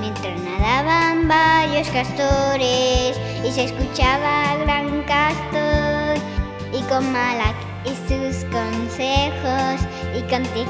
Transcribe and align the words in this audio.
mientras 0.00 0.40
nadaban 0.40 1.28
varios 1.28 1.88
castores 1.88 3.18
y 3.44 3.50
se 3.50 3.64
escuchaba 3.64 4.56
gran 4.64 5.02
castor 5.02 6.16
y 6.72 6.82
con 6.88 7.12
Malak 7.12 7.56
y 7.84 7.90
sus 8.08 8.44
consejos 8.46 9.80
y 10.16 10.22
con 10.30 10.42
tic 10.54 10.68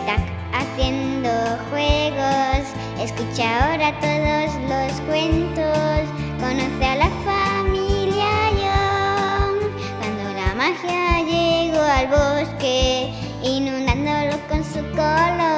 haciendo 0.53 1.31
juegos. 1.71 2.65
Escucha 3.01 3.73
ahora 3.73 3.93
todos 4.01 4.55
los 4.69 5.01
cuentos, 5.03 6.09
conoce 6.41 6.85
a 6.87 6.97
la 6.97 7.11
familia 7.25 8.51
Young. 8.63 9.59
Cuando 9.99 10.25
la 10.35 10.55
magia 10.55 11.23
llegó 11.23 11.83
al 11.83 12.07
bosque, 12.09 13.13
inundándolo 13.43 14.39
con 14.49 14.65
su 14.65 14.81
color, 14.95 15.52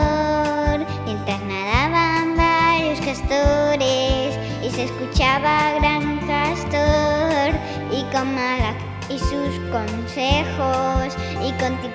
y 4.63 4.71
se 4.71 4.85
escuchaba 4.85 5.75
gran 5.79 6.19
castor 6.27 7.53
y 7.91 8.03
con 8.13 8.35
Malak 8.35 8.77
y 9.09 9.19
sus 9.19 9.59
consejos 9.71 11.15
y 11.43 11.53
con 11.61 11.77
tic 11.83 11.95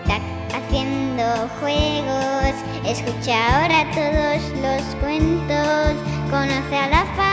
haciendo 0.54 1.24
juegos. 1.60 2.56
Escucha 2.86 3.62
ahora 3.62 3.86
todos 3.92 4.42
los 4.62 4.96
cuentos, 5.02 5.96
conoce 6.30 6.78
a 6.78 6.90
la 6.90 7.06
familia 7.16 7.29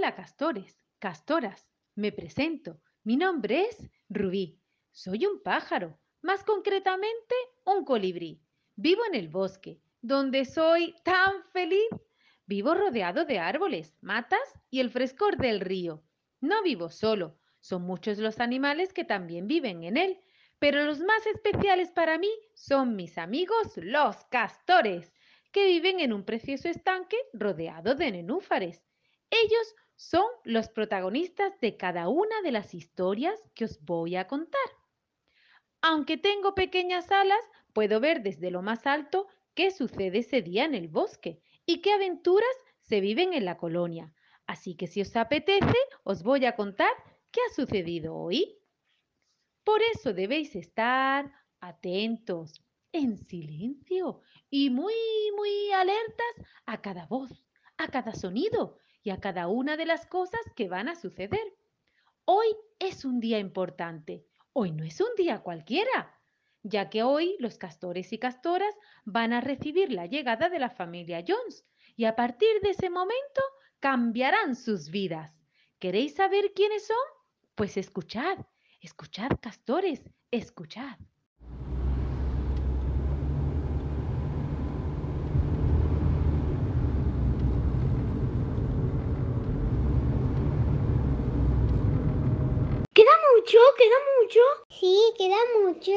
Hola 0.00 0.14
castores, 0.14 0.80
castoras, 0.98 1.68
me 1.94 2.10
presento. 2.10 2.80
Mi 3.04 3.18
nombre 3.18 3.66
es 3.66 3.90
Rubí. 4.08 4.58
Soy 4.92 5.26
un 5.26 5.42
pájaro, 5.42 6.00
más 6.22 6.42
concretamente 6.42 7.34
un 7.66 7.84
colibrí. 7.84 8.40
Vivo 8.76 9.02
en 9.04 9.14
el 9.14 9.28
bosque, 9.28 9.78
donde 10.00 10.46
soy 10.46 10.94
tan 11.04 11.44
feliz. 11.52 11.90
Vivo 12.46 12.72
rodeado 12.72 13.26
de 13.26 13.40
árboles, 13.40 13.94
matas 14.00 14.40
y 14.70 14.80
el 14.80 14.88
frescor 14.88 15.36
del 15.36 15.60
río. 15.60 16.02
No 16.40 16.62
vivo 16.62 16.88
solo, 16.88 17.36
son 17.60 17.82
muchos 17.82 18.16
los 18.16 18.40
animales 18.40 18.94
que 18.94 19.04
también 19.04 19.46
viven 19.46 19.84
en 19.84 19.98
él, 19.98 20.18
pero 20.58 20.82
los 20.82 21.00
más 21.00 21.26
especiales 21.26 21.92
para 21.92 22.16
mí 22.16 22.30
son 22.54 22.96
mis 22.96 23.18
amigos 23.18 23.76
los 23.76 24.16
castores, 24.30 25.12
que 25.52 25.66
viven 25.66 26.00
en 26.00 26.14
un 26.14 26.24
precioso 26.24 26.70
estanque 26.70 27.18
rodeado 27.34 27.94
de 27.94 28.12
nenúfares. 28.12 28.82
Ellos 29.30 29.74
son 29.96 30.26
los 30.44 30.68
protagonistas 30.68 31.58
de 31.60 31.76
cada 31.76 32.08
una 32.08 32.40
de 32.42 32.52
las 32.52 32.74
historias 32.74 33.38
que 33.54 33.64
os 33.64 33.80
voy 33.84 34.16
a 34.16 34.26
contar. 34.26 34.60
Aunque 35.82 36.16
tengo 36.16 36.54
pequeñas 36.54 37.10
alas, 37.10 37.40
puedo 37.72 38.00
ver 38.00 38.22
desde 38.22 38.50
lo 38.50 38.62
más 38.62 38.86
alto 38.86 39.28
qué 39.54 39.70
sucede 39.70 40.18
ese 40.18 40.42
día 40.42 40.64
en 40.64 40.74
el 40.74 40.88
bosque 40.88 41.40
y 41.66 41.80
qué 41.80 41.92
aventuras 41.92 42.48
se 42.80 43.00
viven 43.00 43.32
en 43.34 43.44
la 43.44 43.56
colonia. 43.56 44.12
Así 44.46 44.74
que 44.74 44.86
si 44.86 45.00
os 45.00 45.14
apetece, 45.16 45.78
os 46.02 46.22
voy 46.22 46.44
a 46.44 46.56
contar 46.56 46.90
qué 47.30 47.40
ha 47.46 47.54
sucedido 47.54 48.16
hoy. 48.16 48.58
Por 49.64 49.80
eso 49.94 50.12
debéis 50.12 50.56
estar 50.56 51.32
atentos, 51.60 52.62
en 52.92 53.16
silencio 53.18 54.20
y 54.48 54.70
muy, 54.70 54.94
muy 55.36 55.70
alertas 55.72 56.34
a 56.66 56.80
cada 56.80 57.06
voz, 57.06 57.44
a 57.76 57.88
cada 57.88 58.14
sonido 58.14 58.78
y 59.02 59.10
a 59.10 59.20
cada 59.20 59.48
una 59.48 59.76
de 59.76 59.86
las 59.86 60.06
cosas 60.06 60.40
que 60.56 60.68
van 60.68 60.88
a 60.88 60.94
suceder. 60.94 61.54
Hoy 62.24 62.46
es 62.78 63.04
un 63.04 63.20
día 63.20 63.38
importante 63.38 64.26
Hoy 64.52 64.72
no 64.72 64.84
es 64.84 65.00
un 65.00 65.14
día 65.16 65.42
cualquiera, 65.42 66.18
ya 66.62 66.90
que 66.90 67.04
hoy 67.04 67.36
los 67.38 67.56
castores 67.56 68.12
y 68.12 68.18
castoras 68.18 68.74
van 69.04 69.32
a 69.32 69.40
recibir 69.40 69.92
la 69.92 70.06
llegada 70.06 70.48
de 70.48 70.58
la 70.58 70.70
familia 70.70 71.24
Jones 71.26 71.64
y 71.96 72.04
a 72.04 72.16
partir 72.16 72.60
de 72.62 72.70
ese 72.70 72.90
momento 72.90 73.42
cambiarán 73.78 74.56
sus 74.56 74.90
vidas. 74.90 75.32
¿Queréis 75.78 76.16
saber 76.16 76.52
quiénes 76.52 76.86
son? 76.86 76.96
Pues 77.54 77.76
escuchad, 77.76 78.38
escuchad 78.80 79.30
castores, 79.40 80.02
escuchad. 80.32 80.98
Mucho? 93.34 93.58
¿Queda 93.76 93.96
mucho? 94.20 94.40
Sí, 94.68 94.98
queda 95.16 95.36
mucho. 95.62 95.92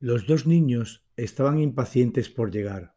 Los 0.00 0.26
dos 0.26 0.46
niños 0.46 1.04
estaban 1.16 1.60
impacientes 1.60 2.28
por 2.28 2.50
llegar. 2.50 2.94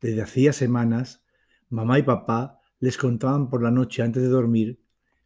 Desde 0.00 0.22
hacía 0.22 0.52
semanas, 0.52 1.22
mamá 1.68 1.98
y 1.98 2.02
papá 2.02 2.60
les 2.78 2.96
contaban 2.96 3.50
por 3.50 3.62
la 3.62 3.70
noche 3.70 4.02
antes 4.02 4.22
de 4.22 4.28
dormir 4.28 4.80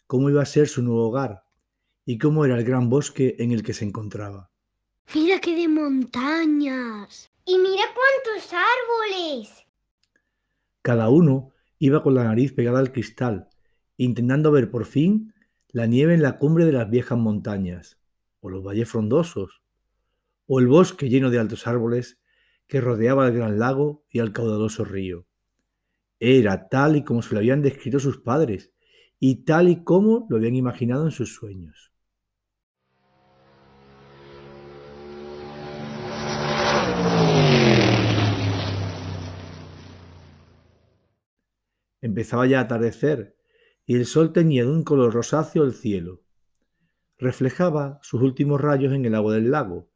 cómo 0.06 0.30
iba 0.30 0.42
a 0.42 0.46
ser 0.46 0.68
su 0.68 0.82
nuevo 0.82 1.08
hogar 1.08 1.44
y 2.04 2.18
cómo 2.18 2.44
era 2.44 2.58
el 2.58 2.64
gran 2.64 2.90
bosque 2.90 3.36
en 3.38 3.52
el 3.52 3.62
que 3.62 3.74
se 3.74 3.84
encontraba. 3.84 4.50
Mira 5.14 5.40
qué 5.40 5.54
de 5.54 5.68
montañas. 5.68 7.30
Y 7.46 7.58
mira 7.58 7.82
cuántos 7.94 8.52
árboles. 8.52 9.66
Cada 10.82 11.10
uno 11.10 11.50
iba 11.78 12.02
con 12.02 12.14
la 12.14 12.24
nariz 12.24 12.52
pegada 12.52 12.78
al 12.78 12.90
cristal, 12.90 13.48
intentando 13.98 14.50
ver 14.50 14.70
por 14.70 14.86
fin 14.86 15.33
la 15.74 15.86
nieve 15.86 16.14
en 16.14 16.22
la 16.22 16.38
cumbre 16.38 16.64
de 16.64 16.70
las 16.70 16.88
viejas 16.88 17.18
montañas, 17.18 17.98
o 18.38 18.48
los 18.48 18.62
valles 18.62 18.88
frondosos, 18.88 19.64
o 20.46 20.60
el 20.60 20.68
bosque 20.68 21.08
lleno 21.08 21.30
de 21.30 21.40
altos 21.40 21.66
árboles 21.66 22.20
que 22.68 22.80
rodeaba 22.80 23.26
el 23.26 23.34
gran 23.34 23.58
lago 23.58 24.04
y 24.08 24.20
el 24.20 24.32
caudaloso 24.32 24.84
río. 24.84 25.26
Era 26.20 26.68
tal 26.68 26.94
y 26.94 27.02
como 27.02 27.22
se 27.22 27.34
lo 27.34 27.40
habían 27.40 27.60
descrito 27.60 27.98
sus 27.98 28.18
padres, 28.18 28.70
y 29.18 29.44
tal 29.44 29.68
y 29.68 29.82
como 29.82 30.28
lo 30.30 30.36
habían 30.36 30.54
imaginado 30.54 31.06
en 31.06 31.10
sus 31.10 31.34
sueños. 31.34 31.90
Empezaba 42.00 42.46
ya 42.46 42.60
a 42.60 42.62
atardecer 42.62 43.33
y 43.86 43.96
el 43.96 44.06
sol 44.06 44.32
teñía 44.32 44.64
de 44.64 44.70
un 44.70 44.84
color 44.84 45.12
rosáceo 45.12 45.64
el 45.64 45.74
cielo. 45.74 46.22
Reflejaba 47.18 47.98
sus 48.02 48.22
últimos 48.22 48.60
rayos 48.60 48.92
en 48.92 49.04
el 49.04 49.14
agua 49.14 49.34
del 49.34 49.50
lago, 49.50 49.90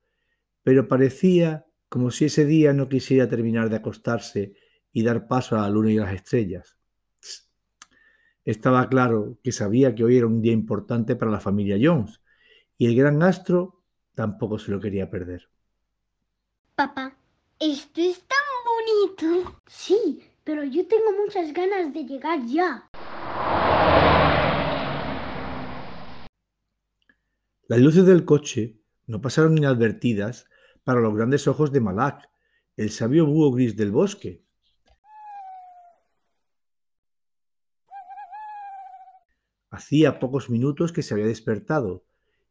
pero 0.62 0.88
parecía 0.88 1.66
como 1.88 2.10
si 2.10 2.26
ese 2.26 2.44
día 2.44 2.72
no 2.72 2.88
quisiera 2.88 3.28
terminar 3.28 3.70
de 3.70 3.76
acostarse 3.76 4.54
y 4.92 5.02
dar 5.02 5.26
paso 5.26 5.56
a 5.56 5.62
la 5.62 5.70
luna 5.70 5.90
y 5.90 5.96
las 5.96 6.12
estrellas. 6.12 6.76
Estaba 8.44 8.88
claro 8.88 9.38
que 9.42 9.52
sabía 9.52 9.94
que 9.94 10.04
hoy 10.04 10.16
era 10.16 10.26
un 10.26 10.40
día 10.40 10.52
importante 10.52 11.16
para 11.16 11.30
la 11.30 11.40
familia 11.40 11.78
Jones, 11.80 12.20
y 12.76 12.86
el 12.86 12.96
gran 12.96 13.22
astro 13.22 13.82
tampoco 14.14 14.58
se 14.58 14.70
lo 14.70 14.80
quería 14.80 15.10
perder. 15.10 15.50
Papá, 16.74 17.16
esto 17.58 18.00
es 18.00 18.22
tan 18.22 18.38
bonito. 18.64 19.60
Sí, 19.66 20.22
pero 20.44 20.64
yo 20.64 20.86
tengo 20.86 21.12
muchas 21.24 21.52
ganas 21.52 21.92
de 21.92 22.04
llegar 22.04 22.40
ya. 22.46 22.88
Las 27.68 27.80
luces 27.80 28.06
del 28.06 28.24
coche 28.24 28.80
no 29.06 29.20
pasaron 29.20 29.58
inadvertidas 29.58 30.46
para 30.84 31.00
los 31.00 31.14
grandes 31.14 31.46
ojos 31.46 31.70
de 31.70 31.82
Malak, 31.82 32.30
el 32.78 32.88
sabio 32.88 33.26
búho 33.26 33.52
gris 33.52 33.76
del 33.76 33.90
bosque. 33.90 34.42
Hacía 39.68 40.18
pocos 40.18 40.48
minutos 40.48 40.92
que 40.92 41.02
se 41.02 41.12
había 41.12 41.26
despertado 41.26 42.06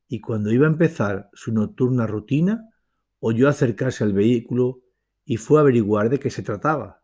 y 0.08 0.22
cuando 0.22 0.52
iba 0.52 0.68
a 0.68 0.70
empezar 0.70 1.32
su 1.34 1.52
nocturna 1.52 2.06
rutina, 2.06 2.70
oyó 3.20 3.50
acercarse 3.50 4.04
al 4.04 4.14
vehículo 4.14 4.84
y 5.26 5.38
fue 5.38 5.58
a 5.58 5.62
averiguar 5.62 6.12
de 6.12 6.20
qué 6.20 6.30
se 6.30 6.44
trataba. 6.44 7.02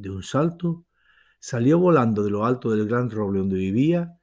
De 0.00 0.08
un 0.20 0.24
salto, 0.24 0.84
salió 1.38 1.78
volando 1.78 2.22
de 2.22 2.30
lo 2.30 2.44
alto 2.44 2.70
del 2.70 2.86
gran 2.86 3.10
roble 3.10 3.38
donde 3.38 3.56
vivía 3.56 4.18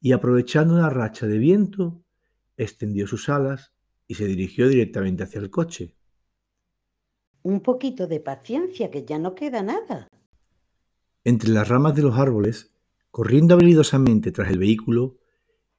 y 0.00 0.12
aprovechando 0.12 0.74
una 0.74 0.90
racha 0.90 1.26
de 1.26 1.38
viento, 1.38 2.02
extendió 2.56 3.06
sus 3.06 3.28
alas 3.28 3.72
y 4.08 4.14
se 4.14 4.26
dirigió 4.26 4.68
directamente 4.68 5.22
hacia 5.22 5.40
el 5.40 5.50
coche. 5.50 5.94
Un 7.42 7.60
poquito 7.60 8.08
de 8.08 8.18
paciencia, 8.18 8.90
que 8.90 9.04
ya 9.04 9.18
no 9.18 9.34
queda 9.34 9.62
nada. 9.62 10.08
Entre 11.22 11.50
las 11.50 11.68
ramas 11.68 11.94
de 11.94 12.02
los 12.02 12.18
árboles, 12.18 12.74
corriendo 13.12 13.54
habilidosamente 13.54 14.32
tras 14.32 14.50
el 14.50 14.58
vehículo, 14.58 15.18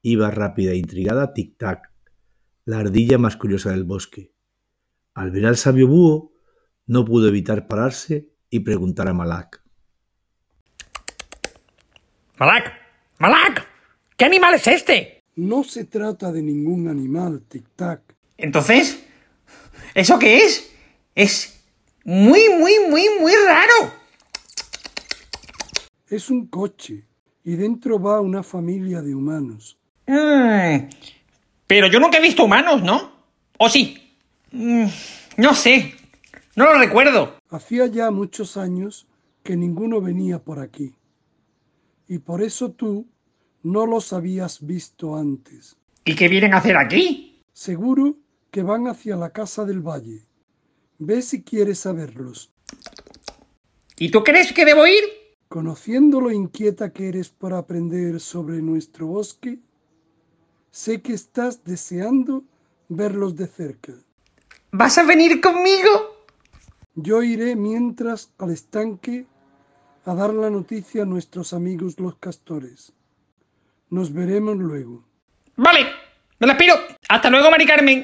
iba 0.02 0.31
rápida 0.31 0.72
e 0.72 0.78
intrigada 0.78 1.34
Tic-Tac, 1.34 1.92
la 2.66 2.80
ardilla 2.80 3.18
más 3.18 3.36
curiosa 3.36 3.72
del 3.72 3.84
bosque. 3.84 4.34
Al 5.14 5.31
ver 5.31 5.46
al 5.46 5.58
sabio 5.58 5.88
búho, 5.88 6.31
no 6.86 7.04
pudo 7.04 7.28
evitar 7.28 7.68
pararse 7.68 8.30
y 8.49 8.59
preguntar 8.59 9.07
a 9.07 9.13
Malak. 9.13 9.61
Malak, 12.38 12.71
Malak, 13.19 13.67
¿qué 14.15 14.25
animal 14.25 14.53
es 14.55 14.67
este? 14.67 15.23
No 15.35 15.63
se 15.63 15.85
trata 15.85 16.31
de 16.31 16.41
ningún 16.41 16.88
animal, 16.88 17.44
tic-tac. 17.49 18.01
Entonces, 18.38 19.03
¿eso 19.94 20.19
qué 20.19 20.38
es? 20.38 20.71
Es 21.15 21.63
muy, 22.03 22.49
muy, 22.59 22.73
muy, 22.89 23.09
muy 23.19 23.33
raro. 23.45 23.94
Es 26.09 26.29
un 26.29 26.47
coche 26.47 27.03
y 27.44 27.55
dentro 27.55 27.99
va 27.99 28.21
una 28.21 28.44
familia 28.44 29.01
de 29.01 29.15
humanos. 29.15 29.77
Mm, 30.05 30.89
pero 31.65 31.88
yo 31.88 31.99
nunca 31.99 32.17
he 32.17 32.21
visto 32.21 32.45
humanos, 32.45 32.81
¿no? 32.81 33.11
¿O 33.57 33.67
sí? 33.67 34.15
Mm, 34.51 34.85
no 35.38 35.53
sé, 35.53 35.95
no 36.55 36.65
lo 36.65 36.79
recuerdo. 36.79 37.37
Hacía 37.49 37.88
ya 37.88 38.11
muchos 38.11 38.57
años 38.57 39.07
que 39.44 39.55
ninguno 39.55 40.01
venía 40.01 40.39
por 40.39 40.59
aquí. 40.59 40.95
Y 42.07 42.19
por 42.19 42.41
eso 42.41 42.71
tú 42.71 43.07
no 43.63 43.85
los 43.85 44.13
habías 44.13 44.65
visto 44.65 45.15
antes. 45.15 45.77
¿Y 46.03 46.15
qué 46.15 46.27
vienen 46.27 46.53
a 46.53 46.57
hacer 46.57 46.77
aquí? 46.77 47.41
Seguro 47.53 48.15
que 48.51 48.63
van 48.63 48.88
hacia 48.88 49.15
la 49.15 49.31
casa 49.31 49.65
del 49.65 49.81
valle. 49.81 50.25
Ve 50.99 51.21
si 51.21 51.44
quieres 51.44 51.79
saberlos. 51.79 52.51
¿Y 53.97 54.09
tú 54.09 54.23
crees 54.23 54.53
que 54.53 54.65
debo 54.65 54.85
ir? 54.88 55.03
Conociendo 55.47 56.21
lo 56.21 56.31
inquieta 56.31 56.91
que 56.91 57.07
eres 57.07 57.29
por 57.29 57.53
aprender 57.53 58.19
sobre 58.19 58.61
nuestro 58.61 59.07
bosque, 59.07 59.59
sé 60.71 61.01
que 61.01 61.13
estás 61.13 61.63
deseando 61.63 62.44
verlos 62.89 63.35
de 63.35 63.47
cerca. 63.47 63.94
¿Vas 64.71 64.97
a 64.97 65.03
venir 65.03 65.41
conmigo? 65.41 66.06
Yo 66.99 67.21
iré 67.21 67.55
mientras 67.55 68.33
al 68.39 68.49
estanque 68.49 69.27
a 70.03 70.15
dar 70.15 70.33
la 70.33 70.49
noticia 70.49 71.03
a 71.03 71.05
nuestros 71.05 71.53
amigos 71.53 71.99
los 71.99 72.15
castores. 72.15 72.91
Nos 73.91 74.11
veremos 74.11 74.57
luego. 74.57 75.05
Vale, 75.57 75.81
me 76.39 76.47
la 76.47 76.57
pido. 76.57 76.73
Hasta 77.07 77.29
luego, 77.29 77.51
Mari 77.51 77.67
Carmen. 77.67 78.03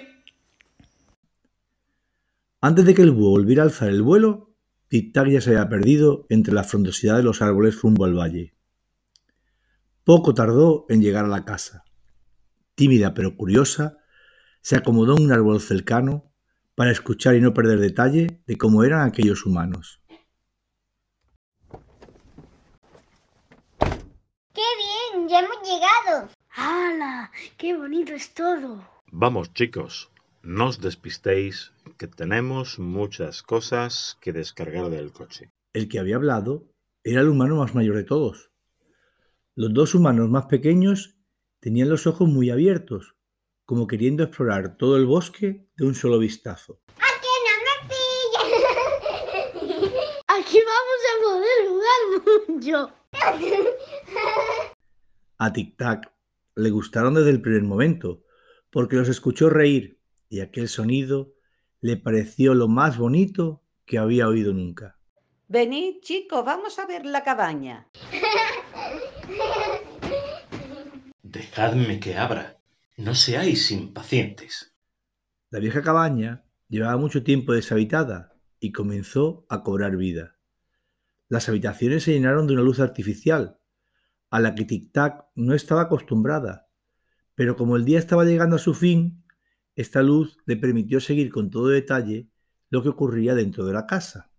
Antes 2.62 2.86
de 2.86 2.94
que 2.94 3.02
el 3.02 3.10
búho 3.10 3.32
volviera 3.32 3.64
a 3.64 3.66
alzar 3.66 3.90
el 3.90 4.04
vuelo, 4.04 4.54
Tic-Tac 4.92 5.28
ya 5.32 5.42
se 5.42 5.50
había 5.50 5.70
perdido 5.70 6.28
entre 6.30 6.54
la 6.54 6.64
frondosidad 6.64 7.18
de 7.18 7.24
los 7.24 7.42
árboles 7.42 7.82
rumbo 7.82 8.06
al 8.06 8.16
valle. 8.16 8.54
Poco 10.04 10.36
tardó 10.36 10.86
en 10.88 11.02
llegar 11.02 11.26
a 11.26 11.30
la 11.30 11.46
casa. 11.46 11.84
Tímida 12.76 13.16
pero 13.16 13.36
curiosa, 13.38 13.98
se 14.62 14.76
acomodó 14.76 15.18
en 15.18 15.24
un 15.24 15.32
árbol 15.32 15.60
cercano 15.62 16.33
para 16.76 16.92
escuchar 16.92 17.36
y 17.36 17.42
no 17.42 17.54
perder 17.54 17.80
detalle 17.80 18.42
de 18.46 18.58
cómo 18.58 18.84
eran 18.84 19.08
aquellos 19.08 19.46
humanos. 19.46 20.02
¡Qué 24.54 24.70
bien! 24.82 25.28
¡Ya 25.28 25.40
hemos 25.40 25.58
llegado! 25.62 26.30
¡Hala! 26.50 27.32
¡Qué 27.58 27.76
bonito 27.76 28.14
es 28.14 28.34
todo! 28.34 28.88
Vamos 29.12 29.54
chicos, 29.54 30.12
no 30.42 30.68
os 30.68 30.82
despistéis, 30.82 31.72
que 31.98 32.08
tenemos 32.08 32.80
muchas 32.80 33.44
cosas 33.44 34.18
que 34.22 34.34
descargar 34.34 34.90
del 34.90 35.12
coche. 35.12 35.52
El 35.74 35.88
que 35.88 36.00
había 36.00 36.16
hablado 36.16 36.70
era 37.04 37.22
el 37.22 37.30
humano 37.30 37.58
más 37.58 37.76
mayor 37.76 37.96
de 37.96 38.04
todos. 38.04 38.52
Los 39.56 39.74
dos 39.74 39.94
humanos 39.94 40.30
más 40.30 40.46
pequeños 40.46 41.16
tenían 41.60 41.90
los 41.90 42.08
ojos 42.08 42.28
muy 42.28 42.50
abiertos, 42.50 43.16
como 43.66 43.88
queriendo 43.88 44.24
explorar 44.24 44.78
todo 44.78 44.98
el 44.98 45.06
bosque 45.06 45.68
de 45.76 45.86
un 45.86 45.96
solo 45.96 46.20
vistazo. 46.20 46.82
¡A 46.98 47.10
que 47.22 47.28
no 47.46 47.54
me 47.66 47.76
pillas! 47.90 48.74
Aquí 50.28 50.60
vamos 50.60 51.00
a 51.10 51.16
poder 51.24 51.58
jugar 51.68 52.00
mucho. 52.48 52.92
A 55.38 55.54
Tic 55.54 55.78
Tac 55.78 56.12
le 56.56 56.70
gustaron 56.70 57.14
desde 57.16 57.32
el 57.32 57.42
primer 57.42 57.64
momento, 57.64 58.24
porque 58.70 58.96
los 58.96 59.10
escuchó 59.10 59.50
reír 59.50 60.00
y 60.30 60.42
aquel 60.42 60.68
sonido 60.68 61.34
le 61.82 61.98
pareció 61.98 62.54
lo 62.54 62.68
más 62.68 62.98
bonito 62.98 63.64
que 63.86 63.98
había 63.98 64.28
oído 64.28 64.54
nunca. 64.54 64.98
Venid, 65.48 66.00
chicos, 66.02 66.44
vamos 66.46 66.80
a 66.80 66.86
ver 66.86 67.06
la 67.06 67.24
cabaña. 67.24 67.88
Dejadme 71.22 72.00
que 72.00 72.18
abra. 72.18 72.58
No 72.96 73.16
seáis 73.16 73.72
impacientes. 73.72 74.76
La 75.50 75.58
vieja 75.58 75.82
cabaña 75.82 76.46
llevaba 76.70 76.96
mucho 76.98 77.24
tiempo 77.24 77.54
deshabitada 77.54 78.36
y 78.60 78.72
comenzó 78.72 79.48
a 79.50 79.64
cobrar 79.64 79.98
vida. 79.98 80.38
Las 81.28 81.50
habitaciones 81.50 82.04
se 82.04 82.12
llenaron 82.12 82.46
de 82.46 82.54
una 82.54 82.62
luz 82.62 82.80
artificial, 82.80 83.60
a 84.30 84.40
la 84.40 84.54
que 84.54 84.66
Tic 84.66 84.92
Tac 84.92 85.26
no 85.34 85.56
estaba 85.56 85.82
acostumbrada, 85.82 86.70
pero 87.34 87.56
como 87.56 87.78
el 87.78 87.86
día 87.86 87.98
estaba 87.98 88.26
llegando 88.26 88.58
a 88.58 88.60
su 88.60 88.76
fin, 88.76 89.26
esta 89.76 90.04
luz 90.04 90.38
le 90.46 90.56
permitió 90.56 91.00
seguir 91.00 91.32
con 91.32 91.50
todo 91.50 91.70
detalle 91.70 92.30
lo 92.70 92.84
que 92.84 92.90
ocurría 92.90 93.34
dentro 93.34 93.66
de 93.66 93.74
la 93.74 93.88
casa. 93.88 94.30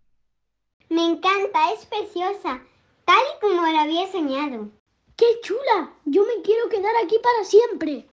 Me 0.89 1.05
encanta, 1.05 1.73
es 1.73 1.85
preciosa, 1.87 2.61
tal 3.03 3.23
y 3.35 3.41
como 3.41 3.61
la 3.63 3.81
había 3.81 4.09
soñado. 4.09 4.71
¡Qué 5.17 5.25
chula! 5.43 5.93
Yo 6.05 6.23
me 6.23 6.41
quiero 6.41 6.69
quedar 6.69 6.93
aquí 7.03 7.17
para 7.21 7.43
siempre. 7.43 8.14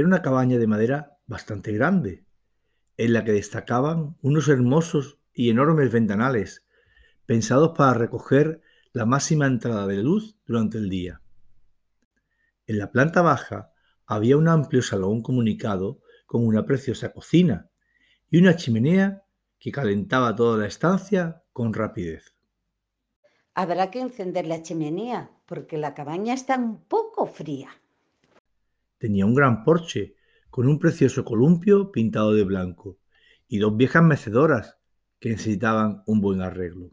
Era 0.00 0.06
una 0.06 0.22
cabaña 0.22 0.56
de 0.56 0.66
madera 0.66 1.18
bastante 1.26 1.72
grande, 1.72 2.24
en 2.96 3.12
la 3.12 3.22
que 3.22 3.32
destacaban 3.32 4.16
unos 4.22 4.48
hermosos 4.48 5.18
y 5.34 5.50
enormes 5.50 5.92
ventanales, 5.92 6.66
pensados 7.26 7.76
para 7.76 7.92
recoger 7.92 8.62
la 8.94 9.04
máxima 9.04 9.46
entrada 9.46 9.86
de 9.86 10.02
luz 10.02 10.38
durante 10.46 10.78
el 10.78 10.88
día. 10.88 11.20
En 12.66 12.78
la 12.78 12.90
planta 12.90 13.20
baja 13.20 13.74
había 14.06 14.38
un 14.38 14.48
amplio 14.48 14.80
salón 14.80 15.20
comunicado 15.20 16.00
con 16.24 16.46
una 16.46 16.64
preciosa 16.64 17.12
cocina 17.12 17.68
y 18.30 18.38
una 18.38 18.56
chimenea 18.56 19.24
que 19.58 19.70
calentaba 19.70 20.34
toda 20.34 20.56
la 20.56 20.66
estancia 20.66 21.42
con 21.52 21.74
rapidez. 21.74 22.34
Habrá 23.52 23.90
que 23.90 24.00
encender 24.00 24.46
la 24.46 24.62
chimenea 24.62 25.30
porque 25.44 25.76
la 25.76 25.92
cabaña 25.92 26.32
está 26.32 26.56
un 26.56 26.82
poco 26.84 27.26
fría. 27.26 27.68
Tenía 29.00 29.24
un 29.24 29.34
gran 29.34 29.64
porche 29.64 30.14
con 30.50 30.68
un 30.68 30.78
precioso 30.78 31.24
columpio 31.24 31.90
pintado 31.90 32.34
de 32.34 32.44
blanco 32.44 32.98
y 33.48 33.56
dos 33.56 33.74
viejas 33.74 34.02
mecedoras 34.02 34.76
que 35.18 35.30
necesitaban 35.30 36.02
un 36.06 36.20
buen 36.20 36.42
arreglo. 36.42 36.90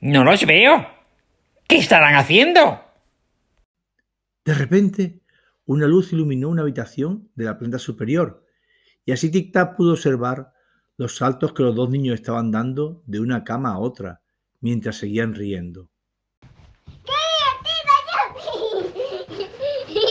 No 0.00 0.22
los 0.22 0.44
veo. 0.44 0.86
¿Qué 1.66 1.78
estarán 1.78 2.14
haciendo? 2.16 2.82
De 4.44 4.52
repente, 4.52 5.22
una 5.64 5.86
luz 5.86 6.12
iluminó 6.12 6.50
una 6.50 6.60
habitación 6.60 7.30
de 7.34 7.46
la 7.46 7.58
planta 7.58 7.78
superior 7.78 8.44
y 9.06 9.12
así 9.12 9.30
Tic 9.30 9.50
Tac 9.50 9.76
pudo 9.76 9.92
observar 9.92 10.52
los 10.98 11.16
saltos 11.16 11.54
que 11.54 11.62
los 11.62 11.74
dos 11.74 11.88
niños 11.88 12.16
estaban 12.16 12.50
dando 12.50 13.02
de 13.06 13.20
una 13.20 13.44
cama 13.44 13.70
a 13.70 13.78
otra 13.78 14.20
mientras 14.60 14.96
seguían 14.96 15.34
riendo. 15.34 15.88
¡Qué 17.04 17.12
divertido, 17.64 17.94
Yupi! 19.28 20.04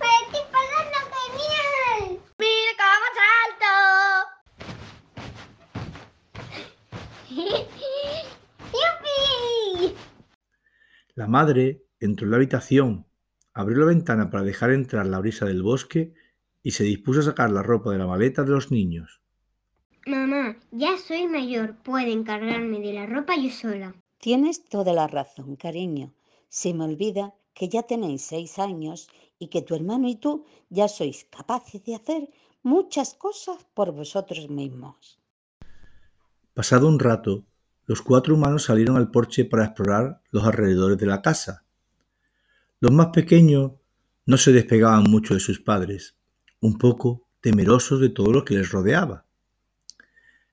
¡Me 0.00 0.10
estoy 0.22 0.44
pasando 0.52 0.98
genial! 1.14 2.20
¡Mira 2.38 2.72
cómo 2.82 3.06
salto! 3.18 3.72
¡Yupi! 7.30 7.86
La 11.16 11.26
madre 11.26 11.82
entró 11.98 12.26
en 12.26 12.30
la 12.32 12.36
habitación, 12.36 13.06
abrió 13.54 13.78
la 13.78 13.86
ventana 13.86 14.28
para 14.28 14.44
dejar 14.44 14.70
entrar 14.70 15.06
la 15.06 15.18
brisa 15.18 15.46
del 15.46 15.62
bosque 15.62 16.12
y 16.62 16.72
se 16.72 16.84
dispuso 16.84 17.20
a 17.20 17.22
sacar 17.22 17.50
la 17.50 17.62
ropa 17.62 17.90
de 17.90 17.96
la 17.96 18.06
maleta 18.06 18.44
de 18.44 18.50
los 18.50 18.70
niños. 18.70 19.22
Mamá, 20.06 20.58
ya 20.72 20.98
soy 20.98 21.26
mayor, 21.26 21.76
puedo 21.76 22.06
encargarme 22.06 22.80
de 22.80 22.92
la 22.92 23.06
ropa 23.06 23.34
yo 23.34 23.48
sola. 23.48 23.94
Tienes 24.18 24.66
toda 24.66 24.92
la 24.92 25.06
razón, 25.06 25.56
cariño. 25.56 26.12
Se 26.50 26.74
me 26.74 26.84
olvida 26.84 27.34
que 27.54 27.70
ya 27.70 27.84
tenéis 27.84 28.20
seis 28.20 28.58
años 28.58 29.08
y 29.38 29.48
que 29.48 29.62
tu 29.62 29.74
hermano 29.74 30.08
y 30.08 30.16
tú 30.16 30.44
ya 30.68 30.86
sois 30.86 31.24
capaces 31.24 31.82
de 31.82 31.94
hacer 31.94 32.28
muchas 32.62 33.14
cosas 33.14 33.66
por 33.72 33.90
vosotros 33.90 34.50
mismos. 34.50 35.18
Pasado 36.52 36.86
un 36.88 36.98
rato, 36.98 37.46
los 37.86 38.02
cuatro 38.02 38.34
humanos 38.34 38.64
salieron 38.64 38.96
al 38.96 39.10
porche 39.10 39.44
para 39.44 39.64
explorar 39.64 40.20
los 40.30 40.44
alrededores 40.44 40.98
de 40.98 41.06
la 41.06 41.22
casa. 41.22 41.64
Los 42.80 42.92
más 42.92 43.08
pequeños 43.08 43.72
no 44.26 44.36
se 44.36 44.52
despegaban 44.52 45.04
mucho 45.04 45.34
de 45.34 45.40
sus 45.40 45.60
padres, 45.60 46.16
un 46.60 46.78
poco 46.78 47.28
temerosos 47.40 48.00
de 48.00 48.08
todo 48.08 48.32
lo 48.32 48.44
que 48.44 48.56
les 48.56 48.70
rodeaba. 48.70 49.24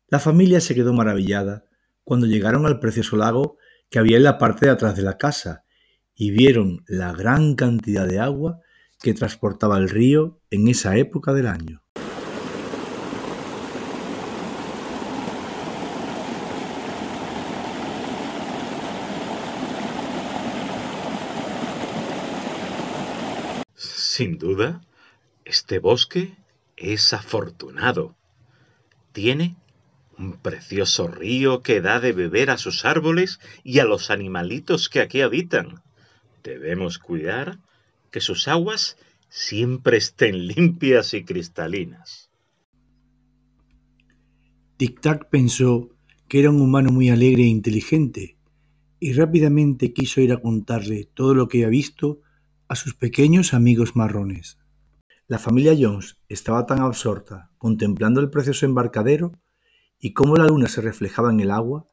La 0.08 0.20
familia 0.20 0.62
se 0.62 0.76
quedó 0.76 0.94
maravillada 0.94 1.66
cuando 2.04 2.28
llegaron 2.28 2.68
al 2.68 2.80
precioso 2.80 3.18
lago 3.18 3.58
que 3.90 4.00
había 4.00 4.18
en 4.18 4.24
la 4.24 4.38
parte 4.38 4.68
de 4.68 4.72
atrás 4.72 4.96
de 4.96 5.02
la 5.02 5.18
casa 5.18 5.66
y 6.16 6.32
vieron 6.32 6.84
la 6.88 7.14
gran 7.14 7.56
cantidad 7.56 8.08
de 8.08 8.20
agua 8.20 8.60
que 9.02 9.14
transportaba 9.14 9.78
el 9.78 9.90
río 9.90 10.40
en 10.52 10.68
esa 10.68 10.98
época 10.98 11.34
del 11.34 11.48
año. 11.48 11.83
Sin 24.16 24.38
duda, 24.38 24.86
este 25.44 25.80
bosque 25.80 26.36
es 26.78 27.14
afortunado. 27.14 28.16
Tiene 29.12 29.56
un 30.20 30.34
precioso 30.34 31.08
río 31.08 31.64
que 31.64 31.82
da 31.82 32.00
de 32.00 32.12
beber 32.12 32.52
a 32.52 32.60
sus 32.60 32.86
árboles 32.86 33.40
y 33.64 33.80
a 33.80 33.86
los 33.86 34.12
animalitos 34.12 34.88
que 34.88 35.00
aquí 35.00 35.22
habitan. 35.22 35.82
Debemos 36.44 37.00
cuidar 37.00 37.58
que 38.12 38.22
sus 38.22 38.48
aguas 38.48 38.98
siempre 39.30 39.98
estén 39.98 40.46
limpias 40.46 41.16
y 41.16 41.24
cristalinas. 41.24 42.30
Tic-Tac 44.78 45.28
pensó 45.32 45.90
que 46.28 46.40
era 46.40 46.52
un 46.52 46.62
humano 46.62 46.92
muy 46.92 47.10
alegre 47.10 47.46
e 47.46 47.48
inteligente, 47.48 48.38
y 49.00 49.14
rápidamente 49.14 49.92
quiso 49.92 50.22
ir 50.22 50.34
a 50.34 50.38
contarle 50.40 51.08
todo 51.16 51.34
lo 51.34 51.48
que 51.48 51.66
había 51.66 51.70
visto 51.70 52.22
a 52.74 52.76
sus 52.76 52.96
pequeños 52.96 53.54
amigos 53.54 53.96
marrones. 53.96 54.58
La 55.28 55.38
familia 55.38 55.76
Jones 55.80 56.18
estaba 56.28 56.66
tan 56.66 56.82
absorta 56.82 57.52
contemplando 57.60 58.20
el 58.20 58.32
precioso 58.32 58.66
embarcadero 58.66 59.32
y 60.00 60.14
cómo 60.14 60.38
la 60.38 60.48
luna 60.48 60.68
se 60.68 60.82
reflejaba 60.82 61.30
en 61.30 61.40
el 61.40 61.52
agua 61.52 61.88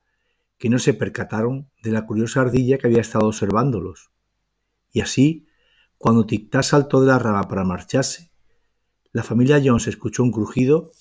que 0.56 0.70
no 0.70 0.78
se 0.78 0.94
percataron 0.94 1.70
de 1.82 1.92
la 1.92 2.06
curiosa 2.06 2.40
ardilla 2.40 2.78
que 2.78 2.86
había 2.86 3.02
estado 3.02 3.26
observándolos. 3.26 4.10
Y 4.90 5.02
así, 5.02 5.46
cuando 5.98 6.26
Tic-Tac 6.26 6.62
saltó 6.62 7.02
de 7.02 7.08
la 7.08 7.18
rama 7.18 7.46
para 7.46 7.62
marcharse, 7.64 8.32
la 9.12 9.22
familia 9.22 9.60
Jones 9.62 9.86
escuchó 9.86 10.22
un 10.22 10.32
crujido 10.32 10.92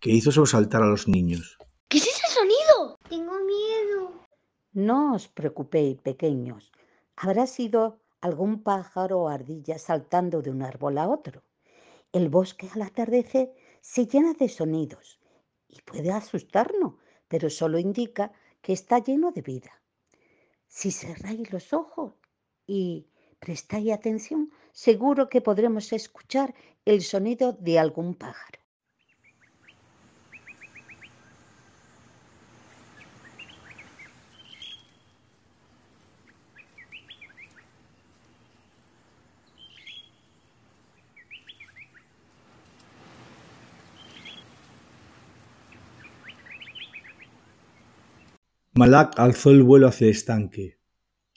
que 0.00 0.10
hizo 0.10 0.32
sobresaltar 0.32 0.82
a 0.82 0.86
los 0.86 1.06
niños. 1.06 1.58
¿Qué 1.86 1.98
es 1.98 2.08
ese 2.08 2.26
sonido? 2.26 2.98
Tengo 3.08 3.34
miedo. 3.44 4.26
No 4.72 5.14
os 5.14 5.28
preocupéis, 5.28 6.00
pequeños. 6.00 6.72
Habrá 7.14 7.46
sido 7.46 8.03
algún 8.24 8.62
pájaro 8.62 9.14
o 9.20 9.28
ardilla 9.28 9.76
saltando 9.78 10.40
de 10.40 10.50
un 10.50 10.62
árbol 10.62 10.96
a 10.96 11.06
otro. 11.08 11.42
El 12.10 12.30
bosque 12.30 12.66
al 12.74 12.80
atardecer 12.80 13.54
se 13.82 14.06
llena 14.06 14.32
de 14.32 14.48
sonidos 14.48 15.20
y 15.68 15.82
puede 15.82 16.10
asustarnos, 16.10 16.94
pero 17.28 17.50
solo 17.50 17.78
indica 17.78 18.32
que 18.62 18.72
está 18.72 18.98
lleno 18.98 19.30
de 19.30 19.42
vida. 19.42 19.72
Si 20.66 20.90
cerráis 20.90 21.52
los 21.52 21.74
ojos 21.74 22.14
y 22.66 23.08
prestáis 23.38 23.92
atención, 23.92 24.50
seguro 24.72 25.28
que 25.28 25.42
podremos 25.42 25.92
escuchar 25.92 26.54
el 26.86 27.02
sonido 27.02 27.52
de 27.52 27.78
algún 27.78 28.14
pájaro. 28.14 28.63
Malak 48.76 49.20
alzó 49.20 49.52
el 49.52 49.62
vuelo 49.62 49.86
hacia 49.86 50.06
el 50.06 50.10
estanque. 50.10 50.80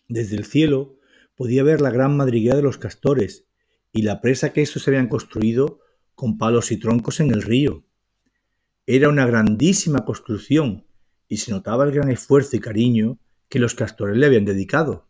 Desde 0.07 0.35
el 0.35 0.45
cielo 0.45 0.97
podía 1.35 1.61
ver 1.61 1.81
la 1.81 1.91
gran 1.91 2.17
madriguera 2.17 2.55
de 2.55 2.63
los 2.63 2.79
castores 2.79 3.45
y 3.91 4.01
la 4.01 4.21
presa 4.21 4.53
que 4.53 4.63
estos 4.63 4.87
habían 4.87 5.07
construido 5.07 5.79
con 6.15 6.39
palos 6.39 6.71
y 6.71 6.77
troncos 6.77 7.19
en 7.19 7.29
el 7.29 7.43
río. 7.43 7.85
Era 8.87 9.09
una 9.09 9.27
grandísima 9.27 10.03
construcción 10.03 10.87
y 11.27 11.37
se 11.37 11.51
notaba 11.51 11.83
el 11.83 11.91
gran 11.91 12.09
esfuerzo 12.09 12.55
y 12.55 12.59
cariño 12.59 13.19
que 13.49 13.59
los 13.59 13.75
castores 13.75 14.17
le 14.17 14.25
habían 14.25 14.45
dedicado. 14.45 15.07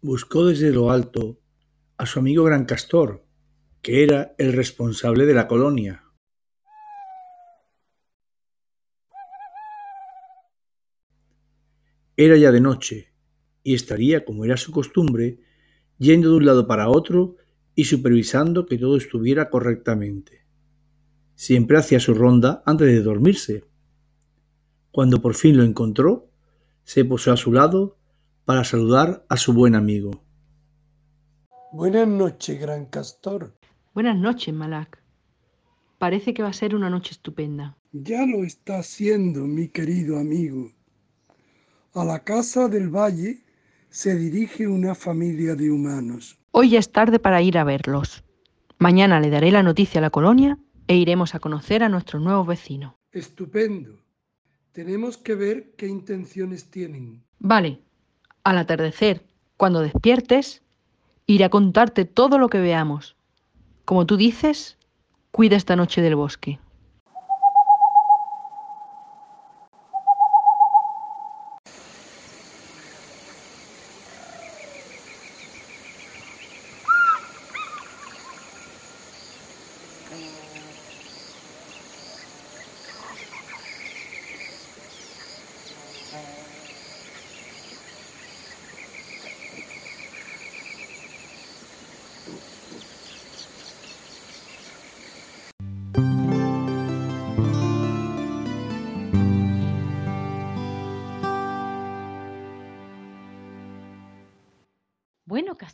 Buscó 0.00 0.46
desde 0.46 0.72
lo 0.72 0.90
alto 0.90 1.38
a 1.98 2.06
su 2.06 2.18
amigo 2.18 2.42
Gran 2.42 2.64
Castor, 2.64 3.24
que 3.82 4.04
era 4.04 4.34
el 4.38 4.52
responsable 4.52 5.26
de 5.26 5.34
la 5.34 5.48
colonia. 5.48 6.04
Era 12.16 12.36
ya 12.36 12.52
de 12.52 12.60
noche, 12.60 13.12
y 13.64 13.74
estaría, 13.74 14.24
como 14.24 14.44
era 14.44 14.56
su 14.56 14.70
costumbre, 14.70 15.40
yendo 15.98 16.30
de 16.30 16.36
un 16.36 16.46
lado 16.46 16.68
para 16.68 16.88
otro 16.88 17.34
y 17.74 17.84
supervisando 17.84 18.66
que 18.66 18.78
todo 18.78 18.96
estuviera 18.96 19.50
correctamente. 19.50 20.46
Siempre 21.34 21.76
hacía 21.76 21.98
su 21.98 22.14
ronda 22.14 22.62
antes 22.64 22.86
de 22.86 23.02
dormirse. 23.02 23.64
Cuando 24.92 25.20
por 25.20 25.34
fin 25.34 25.56
lo 25.56 25.64
encontró, 25.64 26.30
se 26.84 27.04
posó 27.04 27.32
a 27.32 27.36
su 27.36 27.52
lado 27.52 27.96
para 28.44 28.62
saludar 28.62 29.24
a 29.28 29.36
su 29.36 29.52
buen 29.52 29.74
amigo. 29.74 30.22
Buenas 31.72 32.06
noches, 32.06 32.60
gran 32.60 32.86
castor. 32.86 33.56
Buenas 33.94 34.16
noches, 34.16 34.54
Malak. 34.54 35.02
Parece 35.98 36.32
que 36.32 36.42
va 36.42 36.48
a 36.48 36.54
ser 36.54 36.74
una 36.74 36.88
noche 36.88 37.10
estupenda. 37.10 37.76
Ya 37.92 38.24
lo 38.24 38.42
está 38.42 38.78
haciendo, 38.78 39.40
mi 39.40 39.68
querido 39.68 40.18
amigo. 40.18 40.72
A 41.92 42.02
la 42.02 42.24
casa 42.24 42.68
del 42.68 42.88
valle 42.88 43.42
se 43.90 44.16
dirige 44.16 44.66
una 44.66 44.94
familia 44.94 45.54
de 45.54 45.70
humanos. 45.70 46.38
Hoy 46.52 46.70
ya 46.70 46.78
es 46.78 46.90
tarde 46.90 47.18
para 47.18 47.42
ir 47.42 47.58
a 47.58 47.64
verlos. 47.64 48.24
Mañana 48.78 49.20
le 49.20 49.28
daré 49.28 49.52
la 49.52 49.62
noticia 49.62 49.98
a 49.98 50.02
la 50.02 50.08
colonia 50.08 50.58
e 50.86 50.96
iremos 50.96 51.34
a 51.34 51.38
conocer 51.40 51.82
a 51.82 51.90
nuestros 51.90 52.22
nuevos 52.22 52.46
vecinos. 52.46 52.94
Estupendo. 53.12 53.98
Tenemos 54.72 55.18
que 55.18 55.34
ver 55.34 55.74
qué 55.76 55.86
intenciones 55.86 56.70
tienen. 56.70 57.22
Vale. 57.38 57.78
Al 58.42 58.56
atardecer, 58.56 59.22
cuando 59.58 59.80
despiertes, 59.80 60.62
iré 61.26 61.44
a 61.44 61.50
contarte 61.50 62.06
todo 62.06 62.38
lo 62.38 62.48
que 62.48 62.58
veamos. 62.58 63.16
Como 63.84 64.06
tú 64.06 64.16
dices, 64.16 64.78
cuida 65.30 65.56
esta 65.56 65.76
noche 65.76 66.02
del 66.02 66.14
bosque. 66.16 66.58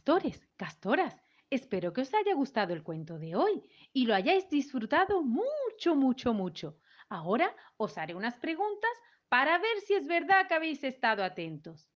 Castores, 0.08 0.48
castoras, 0.56 1.22
espero 1.50 1.92
que 1.92 2.00
os 2.00 2.14
haya 2.14 2.32
gustado 2.32 2.72
el 2.72 2.82
cuento 2.82 3.18
de 3.18 3.36
hoy 3.36 3.62
y 3.92 4.06
lo 4.06 4.14
hayáis 4.14 4.48
disfrutado 4.48 5.22
mucho, 5.22 5.94
mucho, 5.94 6.32
mucho. 6.32 6.78
Ahora 7.10 7.54
os 7.76 7.98
haré 7.98 8.14
unas 8.14 8.38
preguntas 8.38 8.90
para 9.28 9.58
ver 9.58 9.80
si 9.86 9.92
es 9.92 10.06
verdad 10.06 10.48
que 10.48 10.54
habéis 10.54 10.82
estado 10.82 11.22
atentos. 11.22 11.90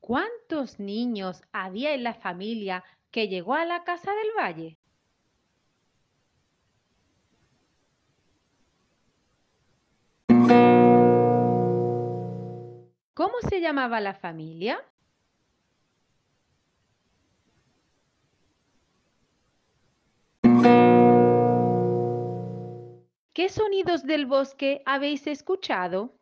¿Cuántos 0.00 0.80
niños 0.80 1.42
había 1.52 1.92
en 1.92 2.04
la 2.04 2.14
familia 2.14 2.82
que 3.10 3.28
llegó 3.28 3.52
a 3.52 3.66
la 3.66 3.84
casa 3.84 4.12
del 4.14 4.30
valle? 4.38 4.78
¿Cómo 13.12 13.34
se 13.46 13.60
llamaba 13.60 14.00
la 14.00 14.14
familia? 14.14 14.82
¿Qué 23.34 23.48
sonidos 23.48 24.04
del 24.04 24.26
bosque 24.26 24.82
habéis 24.84 25.26
escuchado? 25.26 26.12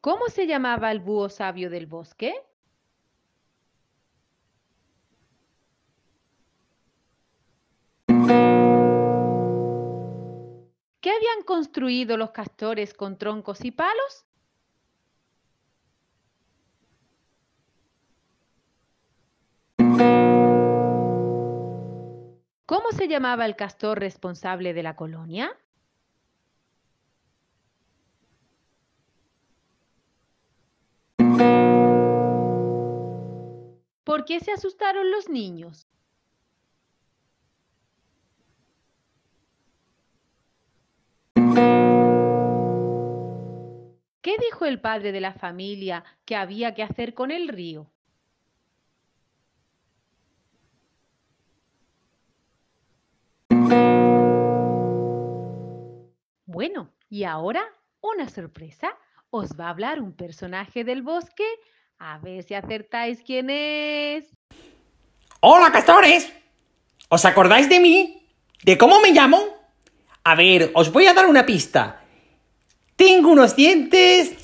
¿Cómo 0.00 0.28
se 0.28 0.46
llamaba 0.46 0.92
el 0.92 1.00
búho 1.00 1.28
sabio 1.28 1.68
del 1.68 1.86
bosque? 1.86 2.32
¿Qué 11.00 11.10
habían 11.10 11.42
construido 11.44 12.16
los 12.16 12.30
castores 12.30 12.94
con 12.94 13.18
troncos 13.18 13.64
y 13.64 13.72
palos? 13.72 14.29
¿Cómo 22.70 22.92
se 22.92 23.08
llamaba 23.08 23.46
el 23.46 23.56
castor 23.56 23.98
responsable 23.98 24.72
de 24.72 24.84
la 24.84 24.94
colonia? 24.94 25.58
¿Por 34.04 34.24
qué 34.24 34.38
se 34.38 34.52
asustaron 34.52 35.10
los 35.10 35.28
niños? 35.28 35.88
¿Qué 44.20 44.36
dijo 44.38 44.64
el 44.64 44.80
padre 44.80 45.10
de 45.10 45.20
la 45.20 45.32
familia 45.32 46.04
que 46.24 46.36
había 46.36 46.72
que 46.74 46.84
hacer 46.84 47.14
con 47.14 47.32
el 47.32 47.48
río? 47.48 47.90
Bueno, 56.60 56.90
y 57.08 57.24
ahora 57.24 57.62
una 58.02 58.28
sorpresa. 58.28 58.94
Os 59.30 59.58
va 59.58 59.68
a 59.68 59.70
hablar 59.70 59.98
un 60.02 60.14
personaje 60.14 60.84
del 60.84 61.00
bosque. 61.00 61.46
A 61.98 62.18
ver 62.18 62.42
si 62.42 62.52
acertáis 62.52 63.22
quién 63.24 63.48
es. 63.48 64.26
Hola, 65.40 65.72
castores. 65.72 66.30
¿Os 67.08 67.24
acordáis 67.24 67.66
de 67.70 67.80
mí? 67.80 68.28
¿De 68.62 68.76
cómo 68.76 69.00
me 69.00 69.12
llamo? 69.12 69.38
A 70.22 70.34
ver, 70.34 70.70
os 70.74 70.92
voy 70.92 71.06
a 71.06 71.14
dar 71.14 71.24
una 71.24 71.46
pista. 71.46 72.02
Tengo 72.94 73.30
unos 73.30 73.56
dientes 73.56 74.34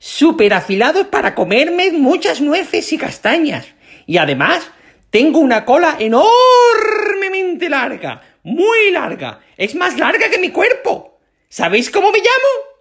súper 0.00 0.52
afilados 0.52 1.06
para 1.06 1.36
comerme 1.36 1.92
muchas 1.92 2.40
nueces 2.40 2.92
y 2.92 2.98
castañas. 2.98 3.68
Y 4.04 4.18
además, 4.18 4.68
tengo 5.10 5.38
una 5.38 5.64
cola 5.64 5.94
enormemente 6.00 7.68
larga, 7.68 8.20
muy 8.46 8.92
larga. 8.92 9.40
Es 9.56 9.74
más 9.74 9.98
larga 9.98 10.30
que 10.30 10.38
mi 10.38 10.50
cuerpo. 10.50 11.18
¿Sabéis 11.48 11.90
cómo 11.90 12.12
me 12.12 12.18
llamo? 12.18 12.75